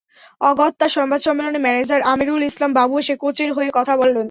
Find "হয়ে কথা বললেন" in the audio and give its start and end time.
3.53-4.19